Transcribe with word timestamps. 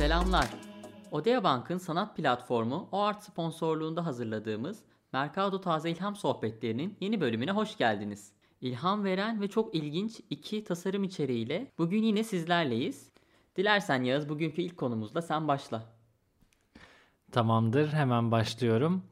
Selamlar. 0.00 0.50
Odea 1.10 1.44
Bank'ın 1.44 1.78
sanat 1.78 2.16
platformu 2.16 2.88
OART 2.92 3.22
sponsorluğunda 3.22 4.06
hazırladığımız 4.06 4.78
Mercado 5.12 5.60
Taze 5.60 5.90
İlham 5.90 6.16
Sohbetlerinin 6.16 6.96
yeni 7.00 7.20
bölümüne 7.20 7.50
hoş 7.50 7.76
geldiniz. 7.76 8.32
İlham 8.60 9.04
veren 9.04 9.40
ve 9.40 9.48
çok 9.48 9.74
ilginç 9.74 10.20
iki 10.30 10.64
tasarım 10.64 11.04
içeriğiyle 11.04 11.66
bugün 11.78 12.02
yine 12.02 12.24
sizlerleyiz. 12.24 13.12
Dilersen 13.56 14.02
Yağız 14.02 14.28
bugünkü 14.28 14.62
ilk 14.62 14.76
konumuzla 14.76 15.22
sen 15.22 15.48
başla. 15.48 15.82
Tamamdır, 17.32 17.92
hemen 17.92 18.30
başlıyorum. 18.30 19.02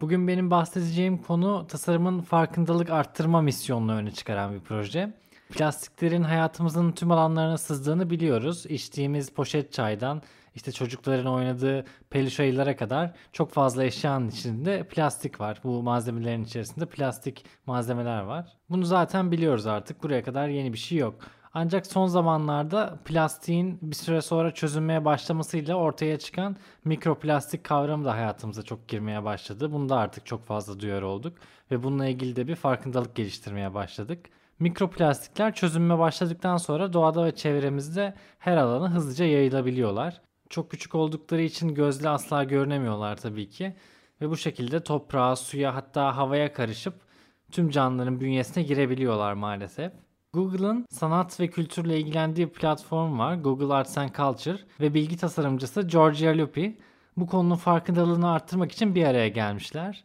Bugün 0.00 0.28
benim 0.28 0.50
bahsedeceğim 0.50 1.18
konu 1.18 1.66
tasarımın 1.66 2.20
farkındalık 2.20 2.90
arttırma 2.90 3.40
misyonunu 3.40 3.94
öne 3.94 4.10
çıkaran 4.10 4.54
bir 4.54 4.60
proje. 4.60 5.14
Plastiklerin 5.54 6.22
hayatımızın 6.22 6.92
tüm 6.92 7.10
alanlarına 7.10 7.58
sızdığını 7.58 8.10
biliyoruz. 8.10 8.66
İçtiğimiz 8.66 9.30
poşet 9.30 9.72
çaydan 9.72 10.22
işte 10.54 10.72
çocukların 10.72 11.26
oynadığı 11.26 11.84
peluş 12.10 12.40
ayılara 12.40 12.76
kadar 12.76 13.12
çok 13.32 13.50
fazla 13.50 13.84
eşyanın 13.84 14.28
içinde 14.28 14.88
plastik 14.88 15.40
var. 15.40 15.60
Bu 15.64 15.82
malzemelerin 15.82 16.44
içerisinde 16.44 16.86
plastik 16.86 17.44
malzemeler 17.66 18.20
var. 18.20 18.46
Bunu 18.70 18.84
zaten 18.84 19.32
biliyoruz 19.32 19.66
artık. 19.66 20.02
Buraya 20.02 20.22
kadar 20.22 20.48
yeni 20.48 20.72
bir 20.72 20.78
şey 20.78 20.98
yok. 20.98 21.14
Ancak 21.54 21.86
son 21.86 22.06
zamanlarda 22.06 22.98
plastiğin 23.04 23.78
bir 23.82 23.96
süre 23.96 24.22
sonra 24.22 24.54
çözünmeye 24.54 25.04
başlamasıyla 25.04 25.74
ortaya 25.74 26.18
çıkan 26.18 26.56
mikroplastik 26.84 27.64
kavramı 27.64 28.04
da 28.04 28.12
hayatımıza 28.12 28.62
çok 28.62 28.88
girmeye 28.88 29.24
başladı. 29.24 29.72
Bunu 29.72 29.88
da 29.88 29.96
artık 29.96 30.26
çok 30.26 30.46
fazla 30.46 30.80
duyar 30.80 31.02
olduk 31.02 31.38
ve 31.70 31.82
bununla 31.82 32.06
ilgili 32.06 32.36
de 32.36 32.48
bir 32.48 32.56
farkındalık 32.56 33.14
geliştirmeye 33.14 33.74
başladık. 33.74 34.30
Mikroplastikler 34.58 35.54
çözünme 35.54 35.98
başladıktan 35.98 36.56
sonra 36.56 36.92
doğada 36.92 37.24
ve 37.24 37.34
çevremizde 37.34 38.14
her 38.38 38.56
alana 38.56 38.90
hızlıca 38.90 39.24
yayılabiliyorlar. 39.24 40.20
Çok 40.50 40.70
küçük 40.70 40.94
oldukları 40.94 41.42
için 41.42 41.74
gözle 41.74 42.08
asla 42.08 42.44
görünemiyorlar 42.44 43.16
tabii 43.16 43.48
ki 43.48 43.74
ve 44.20 44.30
bu 44.30 44.36
şekilde 44.36 44.82
toprağa, 44.82 45.36
suya 45.36 45.74
hatta 45.74 46.16
havaya 46.16 46.52
karışıp 46.52 46.94
tüm 47.52 47.70
canlıların 47.70 48.20
bünyesine 48.20 48.62
girebiliyorlar 48.64 49.32
maalesef. 49.32 49.92
Google'ın 50.32 50.86
sanat 50.90 51.40
ve 51.40 51.48
kültürle 51.48 52.00
ilgilendiği 52.00 52.48
platform 52.48 53.18
var. 53.18 53.34
Google 53.34 53.74
Arts 53.74 53.98
and 53.98 54.10
Culture 54.10 54.58
ve 54.80 54.94
bilgi 54.94 55.16
tasarımcısı 55.16 55.82
Georgia 55.82 56.38
Lupi 56.38 56.78
bu 57.16 57.26
konunun 57.26 57.56
farkındalığını 57.56 58.30
arttırmak 58.30 58.72
için 58.72 58.94
bir 58.94 59.04
araya 59.04 59.28
gelmişler. 59.28 60.04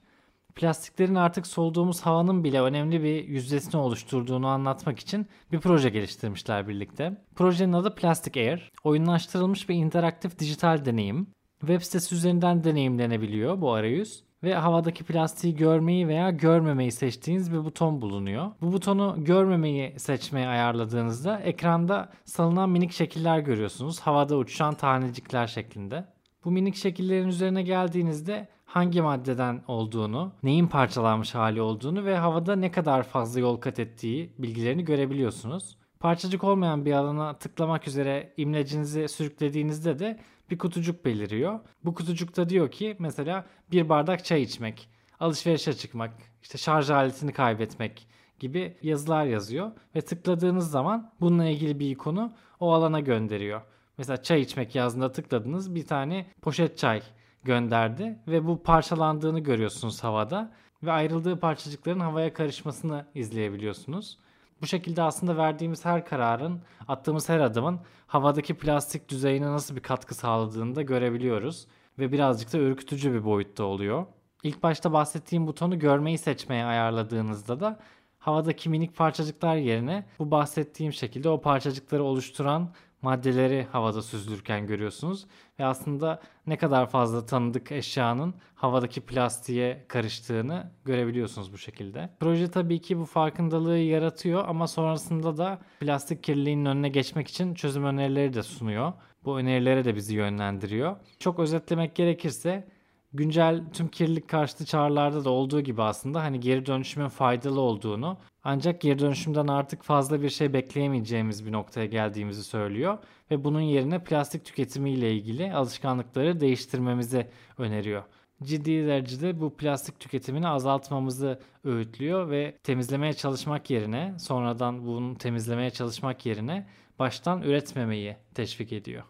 Plastiklerin 0.59 1.15
artık 1.15 1.47
soluduğumuz 1.47 2.01
havanın 2.01 2.43
bile 2.43 2.61
önemli 2.61 3.03
bir 3.03 3.27
yüzdesini 3.27 3.81
oluşturduğunu 3.81 4.47
anlatmak 4.47 4.99
için 4.99 5.27
bir 5.51 5.59
proje 5.59 5.89
geliştirmişler 5.89 6.67
birlikte. 6.67 7.17
Projenin 7.35 7.73
adı 7.73 7.95
Plastic 7.95 8.41
Air. 8.41 8.71
Oyunlaştırılmış 8.83 9.69
bir 9.69 9.75
interaktif 9.75 10.39
dijital 10.39 10.85
deneyim. 10.85 11.27
Web 11.59 11.81
sitesi 11.81 12.15
üzerinden 12.15 12.63
deneyimlenebiliyor 12.63 13.61
bu 13.61 13.73
arayüz 13.73 14.23
ve 14.43 14.55
havadaki 14.55 15.03
plastiği 15.03 15.55
görmeyi 15.55 16.07
veya 16.07 16.29
görmemeyi 16.29 16.91
seçtiğiniz 16.91 17.53
bir 17.53 17.65
buton 17.65 18.01
bulunuyor. 18.01 18.51
Bu 18.61 18.73
butonu 18.73 19.15
görmemeyi 19.17 19.99
seçmeye 19.99 20.47
ayarladığınızda 20.47 21.39
ekranda 21.39 22.09
salınan 22.25 22.69
minik 22.69 22.91
şekiller 22.91 23.39
görüyorsunuz. 23.39 23.99
Havada 23.99 24.37
uçuşan 24.37 24.73
tanecikler 24.73 25.47
şeklinde. 25.47 26.05
Bu 26.45 26.51
minik 26.51 26.75
şekillerin 26.75 27.27
üzerine 27.27 27.61
geldiğinizde 27.63 28.47
hangi 28.69 29.01
maddeden 29.01 29.61
olduğunu, 29.67 30.31
neyin 30.43 30.67
parçalanmış 30.67 31.35
hali 31.35 31.61
olduğunu 31.61 32.05
ve 32.05 32.17
havada 32.17 32.55
ne 32.55 32.71
kadar 32.71 33.03
fazla 33.03 33.39
yol 33.39 33.57
kat 33.57 33.79
ettiği 33.79 34.33
bilgilerini 34.37 34.85
görebiliyorsunuz. 34.85 35.77
Parçacık 35.99 36.43
olmayan 36.43 36.85
bir 36.85 36.93
alana 36.93 37.33
tıklamak 37.33 37.87
üzere 37.87 38.33
imlecinizi 38.37 39.07
sürüklediğinizde 39.07 39.99
de 39.99 40.19
bir 40.51 40.57
kutucuk 40.57 41.05
beliriyor. 41.05 41.59
Bu 41.83 41.93
kutucukta 41.93 42.49
diyor 42.49 42.71
ki 42.71 42.95
mesela 42.99 43.45
bir 43.71 43.89
bardak 43.89 44.25
çay 44.25 44.41
içmek, 44.41 44.89
alışverişe 45.19 45.73
çıkmak, 45.73 46.11
işte 46.41 46.57
şarj 46.57 46.89
aletini 46.89 47.33
kaybetmek 47.33 48.07
gibi 48.39 48.77
yazılar 48.81 49.25
yazıyor 49.25 49.71
ve 49.95 50.01
tıkladığınız 50.01 50.71
zaman 50.71 51.11
bununla 51.21 51.45
ilgili 51.45 51.79
bir 51.79 51.91
ikonu 51.91 52.31
o 52.59 52.73
alana 52.73 52.99
gönderiyor. 52.99 53.61
Mesela 53.97 54.23
çay 54.23 54.41
içmek 54.41 54.75
yazdığında 54.75 55.11
tıkladınız 55.11 55.75
bir 55.75 55.87
tane 55.87 56.25
poşet 56.41 56.77
çay 56.77 57.01
gönderdi 57.43 58.19
ve 58.27 58.47
bu 58.47 58.63
parçalandığını 58.63 59.39
görüyorsunuz 59.39 60.03
havada 60.03 60.51
ve 60.83 60.91
ayrıldığı 60.91 61.39
parçacıkların 61.39 61.99
havaya 61.99 62.33
karışmasını 62.33 63.05
izleyebiliyorsunuz. 63.15 64.17
Bu 64.61 64.67
şekilde 64.67 65.01
aslında 65.01 65.37
verdiğimiz 65.37 65.85
her 65.85 66.05
kararın, 66.05 66.61
attığımız 66.87 67.29
her 67.29 67.39
adımın 67.39 67.79
havadaki 68.07 68.57
plastik 68.57 69.09
düzeyine 69.09 69.45
nasıl 69.45 69.75
bir 69.75 69.81
katkı 69.81 70.15
sağladığını 70.15 70.75
da 70.75 70.81
görebiliyoruz 70.81 71.67
ve 71.99 72.11
birazcık 72.11 72.53
da 72.53 72.57
ürkütücü 72.57 73.13
bir 73.13 73.25
boyutta 73.25 73.63
oluyor. 73.63 74.05
İlk 74.43 74.63
başta 74.63 74.93
bahsettiğim 74.93 75.47
butonu 75.47 75.79
görmeyi 75.79 76.17
seçmeye 76.17 76.65
ayarladığınızda 76.65 77.59
da 77.59 77.79
havadaki 78.19 78.69
minik 78.69 78.95
parçacıklar 78.95 79.55
yerine 79.55 80.05
bu 80.19 80.31
bahsettiğim 80.31 80.93
şekilde 80.93 81.29
o 81.29 81.41
parçacıkları 81.41 82.03
oluşturan 82.03 82.73
maddeleri 83.01 83.67
havada 83.71 84.01
süzülürken 84.01 84.67
görüyorsunuz. 84.67 85.25
Ve 85.59 85.65
aslında 85.65 86.21
ne 86.47 86.57
kadar 86.57 86.89
fazla 86.89 87.25
tanıdık 87.25 87.71
eşyanın 87.71 88.33
havadaki 88.55 89.01
plastiğe 89.01 89.85
karıştığını 89.87 90.71
görebiliyorsunuz 90.85 91.53
bu 91.53 91.57
şekilde. 91.57 92.09
Proje 92.19 92.51
tabii 92.51 92.81
ki 92.81 92.99
bu 92.99 93.05
farkındalığı 93.05 93.77
yaratıyor 93.77 94.47
ama 94.47 94.67
sonrasında 94.67 95.37
da 95.37 95.59
plastik 95.79 96.23
kirliliğinin 96.23 96.65
önüne 96.65 96.89
geçmek 96.89 97.27
için 97.27 97.53
çözüm 97.53 97.85
önerileri 97.85 98.33
de 98.33 98.43
sunuyor. 98.43 98.93
Bu 99.25 99.39
önerilere 99.39 99.85
de 99.85 99.95
bizi 99.95 100.15
yönlendiriyor. 100.15 100.95
Çok 101.19 101.39
özetlemek 101.39 101.95
gerekirse 101.95 102.67
güncel 103.13 103.63
tüm 103.73 103.87
kirlilik 103.87 104.27
karşıtı 104.27 104.65
çağrılarda 104.65 105.25
da 105.25 105.29
olduğu 105.29 105.61
gibi 105.61 105.81
aslında 105.81 106.23
hani 106.23 106.39
geri 106.39 106.65
dönüşümün 106.65 107.07
faydalı 107.07 107.61
olduğunu 107.61 108.17
ancak 108.43 108.81
geri 108.81 108.99
dönüşümden 108.99 109.47
artık 109.47 109.83
fazla 109.83 110.21
bir 110.21 110.29
şey 110.29 110.53
bekleyemeyeceğimiz 110.53 111.45
bir 111.45 111.51
noktaya 111.51 111.85
geldiğimizi 111.85 112.43
söylüyor 112.43 112.97
ve 113.31 113.43
bunun 113.43 113.61
yerine 113.61 114.03
plastik 114.03 114.45
tüketimiyle 114.45 115.13
ilgili 115.13 115.53
alışkanlıkları 115.53 116.39
değiştirmemizi 116.39 117.27
öneriyor. 117.57 118.03
Ciddi 118.43 118.87
derecede 118.87 119.41
bu 119.41 119.57
plastik 119.57 119.99
tüketimini 119.99 120.47
azaltmamızı 120.47 121.39
öğütlüyor 121.63 122.29
ve 122.29 122.57
temizlemeye 122.63 123.13
çalışmak 123.13 123.69
yerine 123.69 124.13
sonradan 124.19 124.85
bunu 124.85 125.17
temizlemeye 125.17 125.69
çalışmak 125.69 126.25
yerine 126.25 126.67
baştan 126.99 127.41
üretmemeyi 127.41 128.17
teşvik 128.33 128.73
ediyor. 128.73 129.03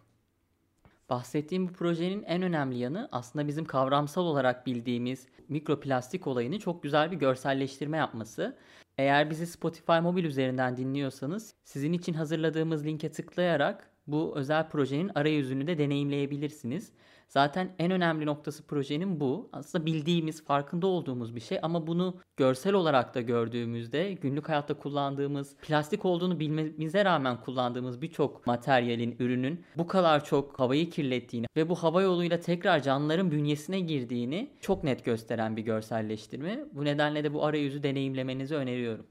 Bahsettiğim 1.09 1.68
bu 1.68 1.74
projenin 1.74 2.24
en 2.24 2.42
önemli 2.42 2.78
yanı 2.78 3.09
aslında 3.12 3.47
bizim 3.47 3.66
kavramsal 3.66 4.25
olarak 4.25 4.66
bildiğimiz 4.66 5.28
mikroplastik 5.50 6.28
olayını 6.28 6.59
çok 6.59 6.84
güzel 6.84 7.12
bir 7.12 7.18
görselleştirme 7.18 7.97
yapması. 7.97 8.58
Eğer 8.97 9.30
bizi 9.30 9.47
Spotify 9.47 10.00
mobil 10.02 10.24
üzerinden 10.24 10.78
dinliyorsanız 10.78 11.53
sizin 11.64 11.94
için 11.94 12.14
hazırladığımız 12.14 12.86
linke 12.86 13.12
tıklayarak 13.12 13.90
bu 14.12 14.34
özel 14.36 14.70
projenin 14.70 15.12
arayüzünü 15.16 15.68
de 15.68 15.78
deneyimleyebilirsiniz. 15.78 16.92
Zaten 17.30 17.70
en 17.80 17.92
önemli 17.92 18.25
noktası 18.25 18.64
projenin 18.64 19.20
bu. 19.20 19.50
Aslında 19.53 19.86
bildiğimiz, 19.86 20.44
farkında 20.44 20.88
olduğumuz 20.88 21.36
bir 21.36 21.40
şey 21.40 21.59
ama 21.62 21.88
bunu 21.88 22.16
görsel 22.38 22.74
olarak 22.74 23.16
da 23.16 23.22
gördüğümüzde 23.22 24.14
günlük 24.14 24.50
hayatta 24.50 24.74
kullandığımız, 24.74 25.56
plastik 25.62 26.06
olduğunu 26.06 26.40
bilmemize 26.40 27.06
rağmen 27.06 27.42
kullandığımız 27.42 28.02
birçok 28.02 28.47
materyalin, 28.47 29.16
ürünün 29.20 29.66
bu 29.78 29.88
kadar 29.88 30.26
çok 30.26 30.59
havayı 30.59 30.90
kirlettiğini 30.90 31.47
ve 31.58 31.70
bu 31.70 31.76
hava 31.76 32.02
yoluyla 32.02 32.40
tekrar 32.40 32.84
canlıların 32.84 33.31
bünyesine 33.31 33.80
girdiğini 33.80 34.50
çok 34.59 34.84
net 34.84 35.06
gösteren 35.06 35.58
bir 35.58 35.62
görselleştirme. 35.62 36.66
Bu 36.74 36.86
nedenle 36.86 37.24
de 37.24 37.34
bu 37.34 37.46
arayüzü 37.46 37.84
deneyimlemenizi 37.84 38.56
öneriyorum. 38.56 39.06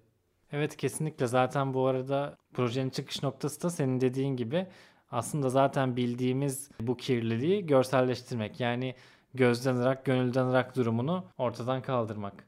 Evet 0.52 0.76
kesinlikle 0.76 1.26
zaten 1.26 1.74
bu 1.74 1.86
arada 1.86 2.36
projenin 2.52 2.90
çıkış 2.90 3.22
noktası 3.22 3.62
da 3.62 3.70
senin 3.70 4.00
dediğin 4.00 4.36
gibi 4.36 4.66
aslında 5.10 5.48
zaten 5.48 5.96
bildiğimiz 5.96 6.70
bu 6.80 6.96
kirliliği 6.96 7.66
görselleştirmek. 7.66 8.60
Yani 8.60 8.94
gözden 9.34 9.76
ırak, 9.76 10.04
gönülden 10.04 10.46
ırak 10.46 10.76
durumunu 10.76 11.24
ortadan 11.38 11.82
kaldırmak. 11.82 12.44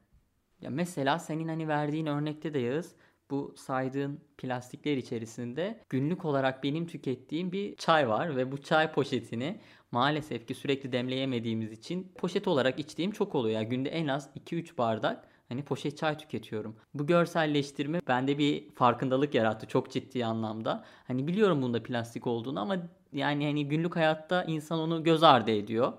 Ya 0.61 0.70
mesela 0.70 1.19
senin 1.19 1.49
hani 1.49 1.69
verdiğin 1.69 2.06
örnekte 2.06 2.55
de 2.55 2.58
Yağız 2.58 2.94
bu 3.31 3.55
saydığın 3.56 4.20
plastikler 4.38 4.96
içerisinde 4.96 5.81
günlük 5.88 6.25
olarak 6.25 6.62
benim 6.64 6.87
tükettiğim 6.87 7.53
bir 7.53 7.76
çay 7.76 8.08
var 8.08 8.37
ve 8.37 8.53
bu 8.53 8.62
çay 8.62 8.93
poşetini 8.93 9.61
maalesef 9.93 10.49
ki 10.49 10.55
sürekli 10.55 10.93
demleyemediğimiz 10.93 11.73
için 11.73 12.12
poşet 12.19 12.49
olarak 12.49 12.79
içtiğim 12.79 13.11
çok 13.11 13.35
oluyor. 13.35 13.55
Yani 13.55 13.69
günde 13.69 13.91
en 13.91 14.08
az 14.08 14.31
2-3 14.37 14.79
bardak 14.79 15.30
hani 15.50 15.62
poşet 15.62 15.97
çay 15.99 16.19
tüketiyorum. 16.19 16.76
Bu 16.94 17.06
görselleştirme 17.06 18.00
bende 18.08 18.38
bir 18.38 18.70
farkındalık 18.75 19.35
yarattı 19.35 19.67
çok 19.67 19.91
ciddi 19.91 20.25
anlamda. 20.26 20.85
Hani 21.06 21.26
biliyorum 21.26 21.62
bunda 21.62 21.82
plastik 21.82 22.26
olduğunu 22.26 22.61
ama 22.61 22.76
yani 23.12 23.44
hani 23.47 23.69
günlük 23.69 23.97
hayatta 23.97 24.44
insan 24.44 24.79
onu 24.79 25.05
göz 25.05 25.23
ardı 25.23 25.50
ediyor. 25.50 25.93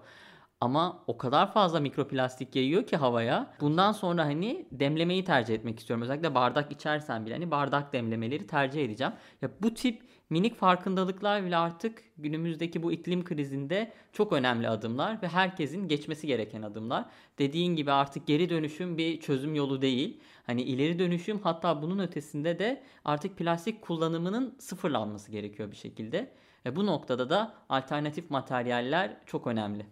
Ama 0.61 1.03
o 1.07 1.17
kadar 1.17 1.53
fazla 1.53 1.79
mikroplastik 1.79 2.55
yayıyor 2.55 2.85
ki 2.85 2.97
havaya. 2.97 3.53
Bundan 3.61 3.91
sonra 3.91 4.25
hani 4.25 4.67
demlemeyi 4.71 5.23
tercih 5.23 5.55
etmek 5.55 5.79
istiyorum. 5.79 6.03
Özellikle 6.03 6.35
bardak 6.35 6.71
içersen 6.71 7.25
bile 7.25 7.33
hani 7.33 7.51
bardak 7.51 7.93
demlemeleri 7.93 8.47
tercih 8.47 8.85
edeceğim. 8.85 9.13
Ya 9.41 9.49
bu 9.61 9.73
tip 9.73 10.01
minik 10.31 10.55
farkındalıklar 10.55 11.45
bile 11.45 11.57
artık 11.57 12.03
günümüzdeki 12.17 12.83
bu 12.83 12.91
iklim 12.91 13.23
krizinde 13.23 13.91
çok 14.13 14.33
önemli 14.33 14.69
adımlar 14.69 15.21
ve 15.21 15.27
herkesin 15.27 15.87
geçmesi 15.87 16.27
gereken 16.27 16.61
adımlar. 16.61 17.05
Dediğin 17.39 17.75
gibi 17.75 17.91
artık 17.91 18.27
geri 18.27 18.49
dönüşüm 18.49 18.97
bir 18.97 19.19
çözüm 19.19 19.55
yolu 19.55 19.81
değil. 19.81 20.19
Hani 20.45 20.61
ileri 20.61 20.99
dönüşüm 20.99 21.39
hatta 21.39 21.81
bunun 21.81 21.99
ötesinde 21.99 22.59
de 22.59 22.83
artık 23.05 23.37
plastik 23.37 23.81
kullanımının 23.81 24.55
sıfırlanması 24.59 25.31
gerekiyor 25.31 25.71
bir 25.71 25.77
şekilde. 25.77 26.31
Ve 26.65 26.75
bu 26.75 26.85
noktada 26.85 27.29
da 27.29 27.53
alternatif 27.69 28.29
materyaller 28.29 29.17
çok 29.25 29.47
önemli. 29.47 29.85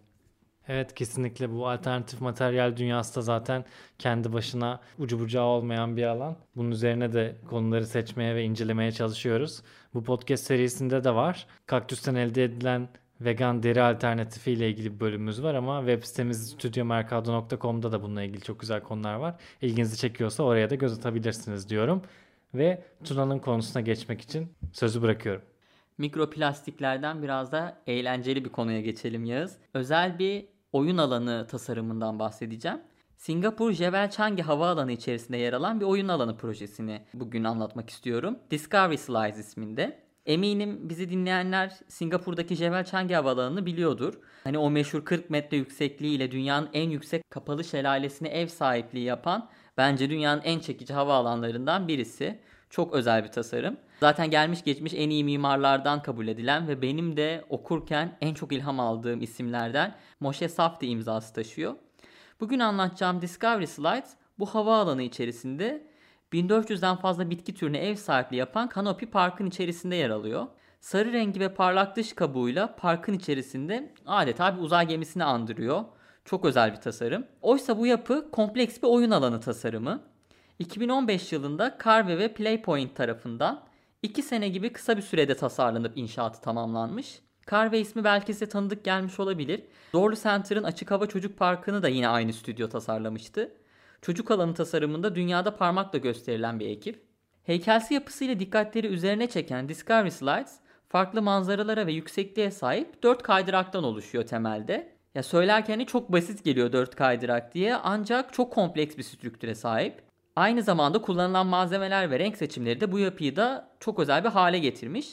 Evet 0.68 0.94
kesinlikle 0.94 1.52
bu 1.52 1.68
alternatif 1.68 2.20
materyal 2.20 2.76
dünyası 2.76 3.16
da 3.16 3.22
zaten 3.22 3.64
kendi 3.98 4.32
başına 4.32 4.80
ucu 4.98 5.20
bucağı 5.20 5.44
olmayan 5.44 5.96
bir 5.96 6.04
alan. 6.04 6.36
Bunun 6.56 6.70
üzerine 6.70 7.12
de 7.12 7.36
konuları 7.48 7.86
seçmeye 7.86 8.34
ve 8.34 8.44
incelemeye 8.44 8.92
çalışıyoruz. 8.92 9.62
Bu 9.94 10.04
podcast 10.04 10.44
serisinde 10.44 11.04
de 11.04 11.14
var. 11.14 11.46
Kaktüsten 11.66 12.14
elde 12.14 12.44
edilen 12.44 12.88
vegan 13.20 13.62
deri 13.62 13.82
alternatifi 13.82 14.52
ile 14.52 14.70
ilgili 14.70 14.94
bir 14.94 15.00
bölümümüz 15.00 15.42
var 15.42 15.54
ama 15.54 15.80
web 15.80 16.04
sitemiz 16.04 16.50
studiomercado.com'da 16.50 17.92
da 17.92 18.02
bununla 18.02 18.22
ilgili 18.22 18.40
çok 18.40 18.60
güzel 18.60 18.82
konular 18.82 19.14
var. 19.14 19.34
İlginizi 19.62 19.96
çekiyorsa 19.96 20.42
oraya 20.42 20.70
da 20.70 20.74
göz 20.74 20.98
atabilirsiniz 20.98 21.68
diyorum. 21.68 22.02
Ve 22.54 22.84
Tuna'nın 23.04 23.38
konusuna 23.38 23.82
geçmek 23.82 24.20
için 24.20 24.52
sözü 24.72 25.02
bırakıyorum. 25.02 25.42
Mikroplastiklerden 26.00 27.22
biraz 27.22 27.52
da 27.52 27.82
eğlenceli 27.86 28.44
bir 28.44 28.50
konuya 28.50 28.80
geçelim 28.80 29.24
Yağız. 29.24 29.58
Özel 29.74 30.18
bir 30.18 30.46
oyun 30.72 30.98
alanı 30.98 31.46
tasarımından 31.50 32.18
bahsedeceğim. 32.18 32.80
Singapur 33.16 33.72
Jebel 33.72 34.10
Changi 34.10 34.42
Havaalanı 34.42 34.92
içerisinde 34.92 35.36
yer 35.36 35.52
alan 35.52 35.80
bir 35.80 35.84
oyun 35.84 36.08
alanı 36.08 36.36
projesini 36.36 37.02
bugün 37.14 37.44
anlatmak 37.44 37.90
istiyorum. 37.90 38.38
Discovery 38.50 38.96
Slides 38.96 39.38
isminde. 39.38 39.98
Eminim 40.26 40.88
bizi 40.88 41.10
dinleyenler 41.10 41.72
Singapur'daki 41.88 42.56
Jebel 42.56 42.84
Changi 42.84 43.14
Havaalanı'nı 43.14 43.66
biliyordur. 43.66 44.14
Hani 44.44 44.58
o 44.58 44.70
meşhur 44.70 45.04
40 45.04 45.30
metre 45.30 45.56
yüksekliğiyle 45.56 46.30
dünyanın 46.30 46.68
en 46.72 46.90
yüksek 46.90 47.30
kapalı 47.30 47.64
şelalesine 47.64 48.28
ev 48.28 48.46
sahipliği 48.46 49.04
yapan 49.04 49.50
bence 49.76 50.10
dünyanın 50.10 50.42
en 50.44 50.58
çekici 50.58 50.94
havaalanlarından 50.94 51.88
birisi. 51.88 52.40
Çok 52.70 52.94
özel 52.94 53.24
bir 53.24 53.28
tasarım. 53.28 53.76
Zaten 54.00 54.30
gelmiş 54.30 54.64
geçmiş 54.64 54.94
en 54.94 55.10
iyi 55.10 55.24
mimarlardan 55.24 56.02
kabul 56.02 56.28
edilen 56.28 56.68
ve 56.68 56.82
benim 56.82 57.16
de 57.16 57.44
okurken 57.48 58.16
en 58.20 58.34
çok 58.34 58.52
ilham 58.52 58.80
aldığım 58.80 59.22
isimlerden 59.22 59.94
Moshe 60.20 60.48
Safdie 60.48 60.88
imzası 60.88 61.34
taşıyor. 61.34 61.74
Bugün 62.40 62.58
anlatacağım 62.58 63.22
Discovery 63.22 63.66
Slides 63.66 64.10
bu 64.38 64.46
havaalanı 64.46 65.02
içerisinde 65.02 65.86
1400'den 66.32 66.96
fazla 66.96 67.30
bitki 67.30 67.54
türüne 67.54 67.78
ev 67.78 67.94
sahipliği 67.94 68.36
yapan 68.36 68.70
Canopy 68.74 69.06
Park'ın 69.06 69.46
içerisinde 69.46 69.96
yer 69.96 70.10
alıyor. 70.10 70.46
Sarı 70.80 71.12
rengi 71.12 71.40
ve 71.40 71.54
parlak 71.54 71.96
dış 71.96 72.12
kabuğuyla 72.12 72.76
parkın 72.76 73.12
içerisinde 73.12 73.94
adeta 74.06 74.56
bir 74.56 74.62
uzay 74.62 74.88
gemisini 74.88 75.24
andırıyor. 75.24 75.84
Çok 76.24 76.44
özel 76.44 76.72
bir 76.72 76.80
tasarım. 76.80 77.26
Oysa 77.42 77.78
bu 77.78 77.86
yapı 77.86 78.30
kompleks 78.30 78.82
bir 78.82 78.88
oyun 78.88 79.10
alanı 79.10 79.40
tasarımı. 79.40 80.02
2015 80.60 81.32
yılında 81.32 81.78
Carve 81.84 82.18
ve 82.18 82.34
Playpoint 82.34 82.96
tarafından 82.96 83.64
2 84.02 84.22
sene 84.22 84.48
gibi 84.48 84.72
kısa 84.72 84.96
bir 84.96 85.02
sürede 85.02 85.34
tasarlanıp 85.34 85.92
inşaatı 85.96 86.40
tamamlanmış. 86.40 87.20
Carve 87.50 87.80
ismi 87.80 88.04
belki 88.04 88.32
size 88.32 88.48
tanıdık 88.48 88.84
gelmiş 88.84 89.20
olabilir. 89.20 89.62
Zorlu 89.92 90.16
Center'ın 90.16 90.64
açık 90.64 90.90
hava 90.90 91.06
çocuk 91.06 91.38
parkını 91.38 91.82
da 91.82 91.88
yine 91.88 92.08
aynı 92.08 92.32
stüdyo 92.32 92.68
tasarlamıştı. 92.68 93.52
Çocuk 94.02 94.30
alanı 94.30 94.54
tasarımında 94.54 95.14
dünyada 95.14 95.56
parmakla 95.56 95.98
gösterilen 95.98 96.60
bir 96.60 96.66
ekip. 96.66 97.02
Heykelsi 97.42 97.94
yapısıyla 97.94 98.40
dikkatleri 98.40 98.86
üzerine 98.86 99.28
çeken 99.28 99.68
Discovery 99.68 100.10
Slides 100.10 100.56
farklı 100.88 101.22
manzaralara 101.22 101.86
ve 101.86 101.92
yüksekliğe 101.92 102.50
sahip 102.50 103.02
4 103.02 103.22
kaydıraktan 103.22 103.84
oluşuyor 103.84 104.26
temelde. 104.26 104.92
Ya 105.14 105.22
söylerken 105.22 105.74
hani 105.74 105.86
çok 105.86 106.12
basit 106.12 106.44
geliyor 106.44 106.72
4 106.72 106.96
kaydırak 106.96 107.54
diye 107.54 107.76
ancak 107.76 108.32
çok 108.32 108.52
kompleks 108.52 108.96
bir 108.96 109.02
strüktüre 109.02 109.54
sahip. 109.54 110.09
Aynı 110.40 110.62
zamanda 110.62 111.02
kullanılan 111.02 111.46
malzemeler 111.46 112.10
ve 112.10 112.18
renk 112.18 112.36
seçimleri 112.36 112.80
de 112.80 112.92
bu 112.92 112.98
yapıyı 112.98 113.36
da 113.36 113.68
çok 113.80 113.98
özel 113.98 114.24
bir 114.24 114.28
hale 114.28 114.58
getirmiş. 114.58 115.08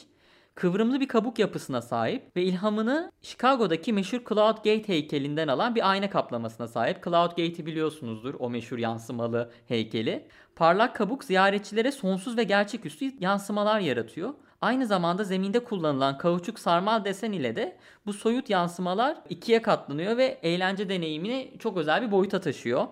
Kıvrımlı 0.54 1.00
bir 1.00 1.08
kabuk 1.08 1.38
yapısına 1.38 1.82
sahip 1.82 2.36
ve 2.36 2.42
ilhamını 2.42 3.12
Chicago'daki 3.22 3.92
meşhur 3.92 4.18
Cloud 4.28 4.56
Gate 4.56 4.88
heykelinden 4.88 5.48
alan 5.48 5.74
bir 5.74 5.90
ayna 5.90 6.10
kaplamasına 6.10 6.68
sahip. 6.68 7.04
Cloud 7.04 7.28
Gate'i 7.28 7.66
biliyorsunuzdur 7.66 8.34
o 8.38 8.50
meşhur 8.50 8.78
yansımalı 8.78 9.50
heykeli. 9.66 10.28
Parlak 10.56 10.96
kabuk 10.96 11.24
ziyaretçilere 11.24 11.92
sonsuz 11.92 12.36
ve 12.36 12.42
gerçeküstü 12.42 13.10
yansımalar 13.20 13.80
yaratıyor. 13.80 14.34
Aynı 14.60 14.86
zamanda 14.86 15.24
zeminde 15.24 15.64
kullanılan 15.64 16.18
kauçuk 16.18 16.58
sarmal 16.58 17.04
desen 17.04 17.32
ile 17.32 17.56
de 17.56 17.76
bu 18.06 18.12
soyut 18.12 18.50
yansımalar 18.50 19.16
ikiye 19.28 19.62
katlanıyor 19.62 20.16
ve 20.16 20.38
eğlence 20.42 20.88
deneyimini 20.88 21.52
çok 21.58 21.76
özel 21.76 22.02
bir 22.02 22.10
boyuta 22.10 22.40
taşıyor. 22.40 22.86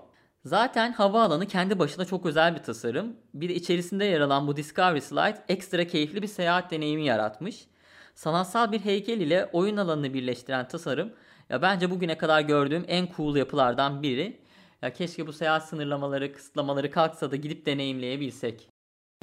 Zaten 0.47 0.93
havaalanı 0.93 1.47
kendi 1.47 1.79
başına 1.79 2.05
çok 2.05 2.27
özel 2.27 2.55
bir 2.55 2.63
tasarım. 2.63 3.17
Bir 3.35 3.49
de 3.49 3.55
içerisinde 3.55 4.05
yer 4.05 4.21
alan 4.21 4.47
bu 4.47 4.57
Discovery 4.57 5.01
Slide 5.01 5.45
ekstra 5.49 5.87
keyifli 5.87 6.23
bir 6.23 6.27
seyahat 6.27 6.71
deneyimi 6.71 7.05
yaratmış. 7.05 7.67
Sanatsal 8.15 8.73
bir 8.73 8.81
heykel 8.81 9.21
ile 9.21 9.51
oyun 9.53 9.77
alanını 9.77 10.15
birleştiren 10.15 10.69
tasarım 10.69 11.13
ya 11.51 11.63
bence 11.63 11.91
bugüne 11.91 12.19
kadar 12.19 12.41
gördüğüm 12.41 12.85
en 12.89 13.09
cool 13.17 13.37
yapılardan 13.37 14.03
biri. 14.03 14.41
Ya 14.83 14.93
keşke 14.93 15.27
bu 15.27 15.33
seyahat 15.33 15.69
sınırlamaları, 15.69 16.33
kısıtlamaları 16.33 16.91
kalksa 16.91 17.31
da 17.31 17.37
gidip 17.37 17.67
deneyimleyebilsek. 17.67 18.69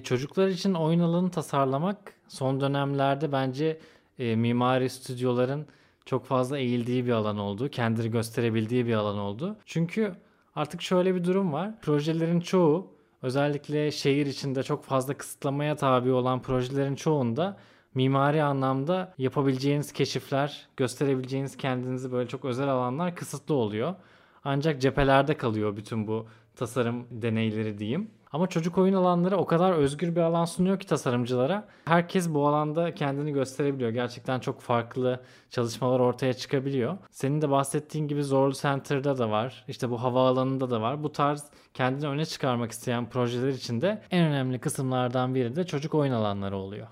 Çocuklar 0.04 0.48
için 0.48 0.74
oyun 0.74 1.00
alanı 1.00 1.32
tasarlamak 1.32 2.14
son 2.28 2.62
dönemlerde 2.62 3.32
bence 3.32 3.80
e, 4.20 4.36
mimari 4.36 4.90
stüdyoların 4.90 5.68
çok 6.06 6.26
fazla 6.26 6.58
eğildiği 6.58 7.06
bir 7.06 7.12
alan 7.12 7.38
oldu. 7.38 7.70
Kendini 7.70 8.12
gösterebildiği 8.12 8.86
bir 8.86 8.94
alan 8.94 9.18
oldu. 9.18 9.58
Çünkü 9.66 10.16
Artık 10.56 10.82
şöyle 10.82 11.16
bir 11.16 11.24
durum 11.24 11.54
var. 11.54 11.82
Projelerin 11.82 12.40
çoğu 12.40 12.88
özellikle 13.22 13.92
şehir 13.92 14.26
içinde 14.26 14.64
çok 14.64 14.84
fazla 14.84 15.14
kısıtlamaya 15.18 15.76
tabi 15.76 16.12
olan 16.12 16.42
projelerin 16.42 16.96
çoğunda 16.96 17.58
mimari 17.96 18.44
anlamda 18.44 19.14
yapabileceğiniz 19.18 19.92
keşifler, 19.92 20.68
gösterebileceğiniz 20.78 21.58
kendinizi 21.58 22.12
böyle 22.12 22.30
çok 22.30 22.46
özel 22.46 22.68
alanlar 22.68 23.16
kısıtlı 23.16 23.56
oluyor. 23.56 23.96
Ancak 24.44 24.82
cephelerde 24.82 25.38
kalıyor 25.38 25.78
bütün 25.78 26.08
bu 26.08 26.28
tasarım 26.56 27.08
deneyleri 27.12 27.78
diyeyim. 27.78 28.12
Ama 28.34 28.48
çocuk 28.48 28.78
oyun 28.78 28.94
alanları 28.94 29.38
o 29.38 29.46
kadar 29.46 29.74
özgür 29.74 30.16
bir 30.16 30.22
alan 30.22 30.46
sunuyor 30.46 30.80
ki 30.80 30.88
tasarımcılara. 30.88 31.68
Herkes 31.86 32.30
bu 32.30 32.48
alanda 32.48 32.94
kendini 32.94 33.34
gösterebiliyor. 33.34 33.90
Gerçekten 33.90 34.40
çok 34.40 34.62
farklı 34.62 35.24
çalışmalar 35.50 36.00
ortaya 36.00 36.34
çıkabiliyor. 36.34 36.98
Senin 37.12 37.42
de 37.42 37.50
bahsettiğin 37.50 38.08
gibi 38.08 38.24
Zorlu 38.24 38.54
Center'da 38.54 39.18
da 39.18 39.30
var. 39.30 39.66
İşte 39.68 39.90
bu 39.90 40.04
havaalanında 40.04 40.70
da 40.70 40.82
var. 40.82 41.04
Bu 41.04 41.12
tarz 41.12 41.46
kendini 41.74 42.08
öne 42.08 42.26
çıkarmak 42.26 42.72
isteyen 42.72 43.10
projeler 43.10 43.50
için 43.50 43.82
de 43.82 44.02
en 44.12 44.28
önemli 44.28 44.60
kısımlardan 44.60 45.36
biri 45.36 45.56
de 45.56 45.66
çocuk 45.66 45.94
oyun 45.94 46.14
alanları 46.14 46.58
oluyor. 46.58 46.88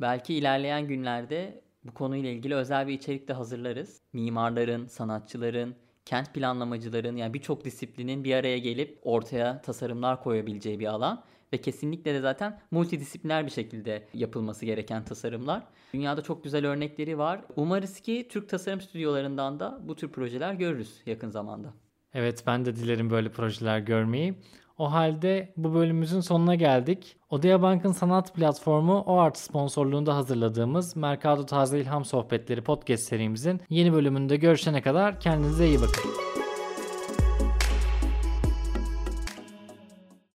Belki 0.00 0.34
ilerleyen 0.34 0.86
günlerde 0.86 1.64
bu 1.84 1.94
konuyla 1.94 2.30
ilgili 2.30 2.54
özel 2.54 2.88
bir 2.88 2.92
içerik 2.92 3.28
de 3.28 3.32
hazırlarız. 3.32 4.00
Mimarların, 4.12 4.86
sanatçıların, 4.86 5.74
kent 6.06 6.34
planlamacıların 6.34 7.16
yani 7.16 7.34
birçok 7.34 7.64
disiplinin 7.64 8.24
bir 8.24 8.34
araya 8.34 8.58
gelip 8.58 8.98
ortaya 9.02 9.62
tasarımlar 9.62 10.22
koyabileceği 10.22 10.80
bir 10.80 10.86
alan 10.86 11.24
ve 11.52 11.60
kesinlikle 11.60 12.14
de 12.14 12.20
zaten 12.20 12.60
multidisipliner 12.70 13.46
bir 13.46 13.50
şekilde 13.50 14.08
yapılması 14.14 14.64
gereken 14.66 15.04
tasarımlar. 15.04 15.62
Dünyada 15.94 16.22
çok 16.22 16.44
güzel 16.44 16.66
örnekleri 16.66 17.18
var. 17.18 17.40
Umarız 17.56 18.00
ki 18.00 18.26
Türk 18.30 18.48
tasarım 18.48 18.80
stüdyolarından 18.80 19.60
da 19.60 19.78
bu 19.82 19.96
tür 19.96 20.08
projeler 20.08 20.54
görürüz 20.54 21.02
yakın 21.06 21.30
zamanda. 21.30 21.74
Evet 22.14 22.42
ben 22.46 22.64
de 22.64 22.76
dilerim 22.76 23.10
böyle 23.10 23.28
projeler 23.28 23.78
görmeyi. 23.78 24.34
O 24.78 24.92
halde 24.92 25.52
bu 25.56 25.74
bölümümüzün 25.74 26.20
sonuna 26.20 26.54
geldik. 26.54 27.16
Odea 27.30 27.62
Bank'ın 27.62 27.92
sanat 27.92 28.34
platformu 28.34 29.00
OART 29.06 29.38
sponsorluğunda 29.38 30.16
hazırladığımız 30.16 30.96
Mercado 30.96 31.46
Taze 31.46 31.80
İlham 31.80 32.04
Sohbetleri 32.04 32.62
podcast 32.62 33.02
serimizin 33.02 33.60
yeni 33.70 33.92
bölümünde 33.92 34.36
görüşene 34.36 34.82
kadar 34.82 35.20
kendinize 35.20 35.66
iyi 35.66 35.80
bakın. 35.80 36.10